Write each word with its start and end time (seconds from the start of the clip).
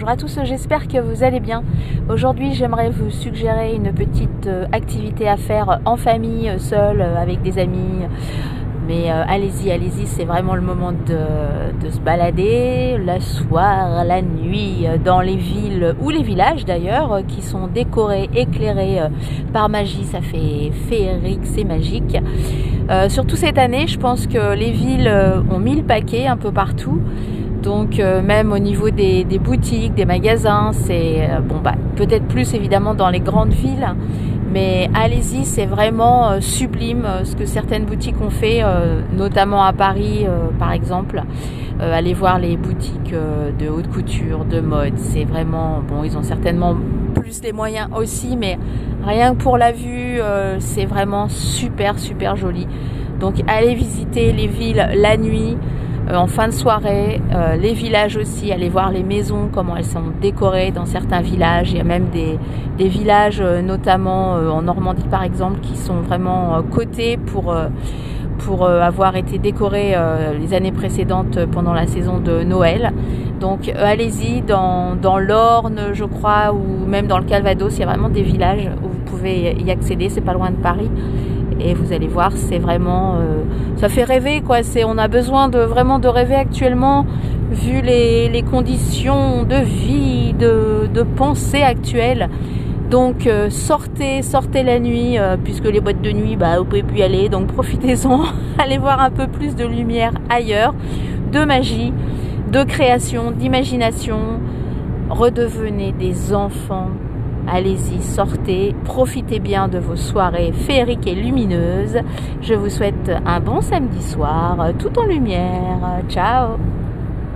Bonjour 0.00 0.12
à 0.12 0.16
tous, 0.16 0.38
j'espère 0.44 0.88
que 0.88 0.96
vous 0.96 1.24
allez 1.24 1.40
bien. 1.40 1.62
Aujourd'hui, 2.08 2.54
j'aimerais 2.54 2.88
vous 2.88 3.10
suggérer 3.10 3.74
une 3.74 3.92
petite 3.92 4.46
euh, 4.46 4.64
activité 4.72 5.28
à 5.28 5.36
faire 5.36 5.78
en 5.84 5.98
famille, 5.98 6.48
euh, 6.48 6.56
seule, 6.56 7.02
euh, 7.02 7.20
avec 7.20 7.42
des 7.42 7.58
amis. 7.58 8.06
Mais 8.88 9.10
allez-y, 9.10 9.70
allez-y, 9.70 10.06
c'est 10.06 10.24
vraiment 10.24 10.54
le 10.54 10.62
moment 10.62 10.92
de, 10.92 11.90
se 11.90 12.00
balader, 12.00 12.96
le 12.98 13.20
soir, 13.20 14.02
la 14.06 14.22
nuit, 14.22 14.86
dans 15.04 15.20
les 15.20 15.36
villes 15.36 15.94
ou 16.00 16.08
les 16.08 16.22
villages 16.22 16.64
d'ailleurs, 16.64 17.20
qui 17.28 17.42
sont 17.42 17.66
décorés, 17.68 18.30
éclairés 18.34 19.00
par 19.52 19.68
magie. 19.68 20.04
Ça 20.04 20.22
fait 20.22 20.72
féerique, 20.88 21.44
c'est 21.44 21.62
magique. 21.62 22.16
surtout 23.10 23.36
cette 23.36 23.58
année, 23.58 23.86
je 23.86 23.96
pense 23.96 24.26
que 24.26 24.54
les 24.54 24.72
villes 24.72 25.12
ont 25.52 25.60
mis 25.60 25.76
le 25.76 25.84
paquet 25.84 26.26
un 26.26 26.36
peu 26.36 26.50
partout. 26.50 27.00
Donc 27.62 27.98
euh, 27.98 28.22
même 28.22 28.52
au 28.52 28.58
niveau 28.58 28.90
des, 28.90 29.24
boutiques, 29.38 29.94
des 29.94 30.06
magasins, 30.06 30.70
c'est 30.72 31.28
euh, 31.30 31.40
bon 31.40 31.58
bah 31.62 31.74
peut-être 31.96 32.26
plus 32.26 32.54
évidemment 32.54 32.94
dans 32.94 33.10
les 33.10 33.20
grandes 33.20 33.52
villes, 33.52 33.86
mais 34.50 34.88
allez-y, 34.94 35.44
c'est 35.44 35.66
vraiment 35.66 36.30
euh, 36.30 36.40
sublime 36.40 37.06
ce 37.24 37.36
que 37.36 37.44
certaines 37.44 37.84
boutiques 37.84 38.20
ont 38.22 38.30
fait, 38.30 38.62
notamment 39.16 39.62
à 39.62 39.72
Paris 39.72 40.26
par 40.58 40.72
exemple. 40.72 41.22
allez 41.80 42.14
voir 42.14 42.38
les 42.38 42.56
boutiques 42.56 43.12
de 43.58 43.68
haute 43.68 43.88
couture, 43.88 44.44
de 44.44 44.60
mode, 44.60 44.96
c'est 44.96 45.24
vraiment 45.24 45.80
bon, 45.86 46.02
ils 46.04 46.16
ont 46.16 46.22
certainement 46.22 46.76
plus 47.14 47.42
les 47.42 47.52
moyens 47.52 47.88
aussi, 47.94 48.36
mais 48.36 48.58
rien 49.04 49.34
que 49.34 49.42
pour 49.42 49.58
la 49.58 49.72
vue, 49.72 50.20
c'est 50.60 50.86
vraiment 50.86 51.28
super 51.28 51.98
super 51.98 52.36
joli. 52.36 52.66
Donc 53.20 53.34
allez 53.46 53.74
visiter 53.74 54.32
les 54.32 54.46
villes 54.46 54.88
la 54.94 55.18
nuit. 55.18 55.58
Euh, 56.08 56.16
en 56.16 56.26
fin 56.26 56.48
de 56.48 56.52
soirée. 56.52 57.20
Euh, 57.32 57.56
les 57.56 57.72
villages 57.72 58.16
aussi, 58.16 58.52
aller 58.52 58.68
voir 58.68 58.90
les 58.90 59.02
maisons, 59.02 59.48
comment 59.52 59.76
elles 59.76 59.84
sont 59.84 60.12
décorées 60.20 60.70
dans 60.70 60.86
certains 60.86 61.20
villages. 61.20 61.72
Il 61.72 61.78
y 61.78 61.80
a 61.80 61.84
même 61.84 62.08
des, 62.08 62.38
villages, 62.88 63.40
euh, 63.40 63.60
notamment 63.60 64.32
en 64.32 64.62
Normandie 64.62 65.08
par 65.10 65.22
exemple, 65.22 65.60
qui 65.60 65.76
sont 65.76 66.00
vraiment 66.00 66.62
cotés 66.70 67.16
pour 67.16 67.54
pour 68.38 68.66
avoir 68.66 69.16
été 69.16 69.36
décorés 69.36 69.94
les 70.40 70.54
années 70.54 70.72
précédentes 70.72 71.38
pendant 71.52 71.74
la 71.74 71.86
saison 71.86 72.18
de 72.18 72.42
Noël. 72.42 72.90
Donc 73.38 73.68
allez-y 73.68 74.40
dans, 74.40 74.96
dans 74.96 75.18
l'Orne, 75.18 75.90
je 75.92 76.04
crois, 76.04 76.54
ou 76.54 76.86
même 76.86 77.06
dans 77.06 77.18
le 77.18 77.24
Calvados, 77.24 77.76
il 77.76 77.80
y 77.80 77.82
a 77.82 77.86
vraiment 77.86 78.08
des 78.08 78.22
villages 78.22 78.70
où 78.82 78.88
vous 78.88 79.04
pouvez 79.04 79.54
y 79.60 79.70
accéder, 79.70 80.08
c'est 80.08 80.22
pas 80.22 80.32
loin 80.32 80.50
de 80.50 80.56
Paris 80.56 80.90
et 81.64 81.74
vous 81.74 81.92
allez 81.92 82.08
voir 82.08 82.32
c'est 82.34 82.58
vraiment 82.58 83.16
euh, 83.16 83.42
ça 83.76 83.88
fait 83.88 84.04
rêver 84.04 84.42
quoi. 84.42 84.62
C'est 84.62 84.84
on 84.84 84.98
a 84.98 85.08
besoin 85.08 85.48
de 85.48 85.58
vraiment 85.58 85.98
de 85.98 86.08
rêver 86.08 86.34
actuellement 86.34 87.06
vu 87.50 87.80
les, 87.80 88.44
conditions 88.48 89.42
de 89.42 89.56
vie 89.56 90.34
de, 90.34 91.02
pensée 91.16 91.62
actuelles 91.62 92.28
donc 92.90 93.26
euh, 93.26 93.50
sortez 93.50 94.22
sortez 94.22 94.62
la 94.62 94.78
nuit 94.78 95.18
euh, 95.18 95.36
puisque 95.42 95.64
les 95.66 95.80
boîtes 95.80 96.02
de 96.02 96.10
nuit 96.10 96.36
bah 96.36 96.58
vous 96.58 96.64
pouvez 96.64 96.82
plus 96.82 96.98
y 96.98 97.02
aller. 97.02 97.28
Donc 97.28 97.48
profitez-en. 97.48 98.22
Allez 98.58 98.78
voir 98.78 99.00
un 99.00 99.10
peu 99.10 99.26
plus 99.26 99.54
de 99.54 99.64
lumière 99.64 100.12
ailleurs 100.28 100.74
de 101.32 101.44
magie 101.44 101.92
de 102.50 102.64
création 102.64 103.30
d'imagination. 103.30 104.40
Redevenez 105.08 105.92
des 105.92 106.34
enfants 106.34 106.90
Allez-y, 107.52 108.00
sortez, 108.00 108.74
profitez 108.84 109.40
bien 109.40 109.66
de 109.66 109.78
vos 109.78 109.96
soirées 109.96 110.52
féeriques 110.52 111.06
et 111.08 111.16
lumineuses. 111.16 111.98
Je 112.42 112.54
vous 112.54 112.68
souhaite 112.68 113.10
un 113.26 113.40
bon 113.40 113.60
samedi 113.60 114.02
soir, 114.02 114.56
tout 114.78 114.96
en 114.96 115.04
lumière. 115.04 116.00
Ciao 116.08 116.58